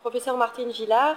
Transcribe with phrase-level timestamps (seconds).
[0.00, 1.16] Professeur Martine Gillard,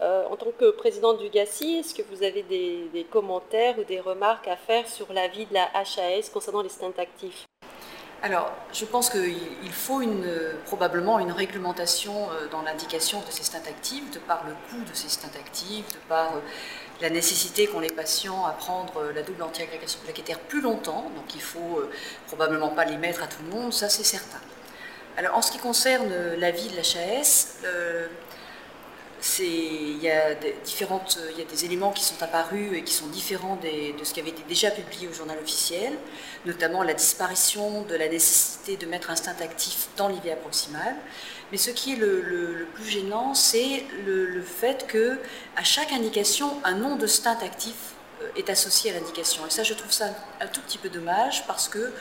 [0.00, 3.98] euh, en tant que présidente du GACI, est-ce que vous avez des, commentaires ou des
[3.98, 7.46] remarques à faire sur l'avis de la HAS concernant les stints actifs?
[8.22, 10.00] Alors, je pense qu'il faut
[10.66, 14.94] probablement une réglementation euh, dans l'indication de ces stints actifs, de par le coût de
[14.94, 16.40] ces stints actifs, de par euh,
[17.00, 21.10] la nécessité qu'ont les patients à prendre la double antiagrégation plaquettaire plus longtemps.
[21.16, 21.82] Donc, il faut
[22.28, 24.38] probablement pas les mettre à tout le monde, ça c'est certain.
[25.20, 27.58] Alors, en ce qui concerne l'avis de la HAS,
[29.38, 32.94] il y, a des différentes, il y a des éléments qui sont apparus et qui
[32.94, 35.92] sont différents de ce qui avait été déjà publié au journal officiel,
[36.46, 40.96] notamment la disparition de la nécessité de mettre un stint actif dans l'IVA proximal.
[41.52, 45.18] Mais ce qui est le, plus gênant, c'est le, fait que
[45.54, 47.74] à chaque indication, un nom de stint actif
[48.22, 49.46] euh, est associé à l'indication.
[49.46, 50.06] Et ça, je trouve ça
[50.40, 51.92] un tout petit peu dommage parce que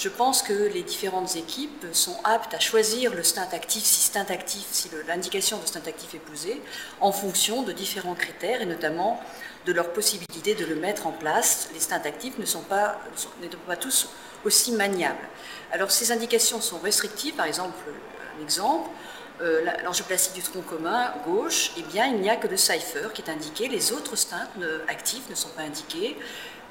[0.00, 5.58] je pense que les différentes équipes sont aptes à choisir le stint actif, si l'indication
[5.58, 6.62] de stint actif est posée,
[7.00, 9.20] en fonction de différents critères et notamment
[9.66, 11.68] de leur possibilité de le mettre en place.
[11.74, 12.98] Les stints actifs ne sont pas,
[13.78, 14.08] tous
[14.46, 15.28] aussi maniables.
[15.70, 17.76] Alors ces indications sont restrictives, par exemple,
[18.38, 18.88] un exemple,
[19.42, 19.66] euh,
[20.34, 23.68] du tronc commun gauche, eh bien, il n'y a que le cipher qui est indiqué,
[23.68, 24.48] les autres stints
[24.88, 26.16] actifs ne sont pas indiqués.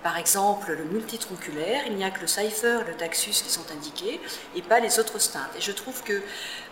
[0.03, 4.22] Par exemple, le multitronculaire, il n'y a que le cipher, le taxus qui sont indiqués
[4.55, 5.52] et pas les autres steintes.
[5.58, 6.22] Et je trouve que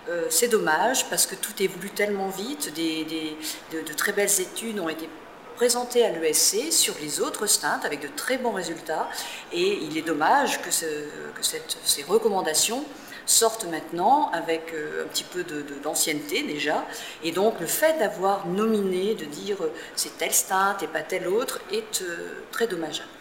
[0.09, 2.73] euh, c'est dommage parce que tout évolue tellement vite.
[2.73, 5.09] de, très belles études ont été
[5.57, 9.09] présentées à l'ESC sur les autres steintes avec de très bons résultats.
[9.51, 12.85] Et il est dommage que, ces recommandations
[13.25, 15.43] sortent maintenant avec euh, un petit peu
[15.83, 16.85] d'ancienneté déjà.
[17.23, 21.27] Et donc le fait d'avoir nominé, de dire euh, c'est tel stint et pas tel
[21.27, 22.05] autre, est
[22.51, 23.16] très dommageable.